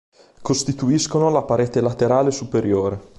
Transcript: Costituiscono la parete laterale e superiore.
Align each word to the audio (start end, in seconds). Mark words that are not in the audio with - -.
Costituiscono 0.41 1.29
la 1.29 1.43
parete 1.43 1.79
laterale 1.79 2.29
e 2.29 2.31
superiore. 2.31 3.01